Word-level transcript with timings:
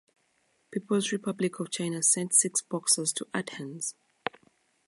People's 0.71 1.11
Republic 1.11 1.59
of 1.59 1.69
China 1.69 2.01
sent 2.01 2.33
six 2.33 2.63
boxers 2.63 3.13
to 3.13 3.27
Athens. 3.35 3.93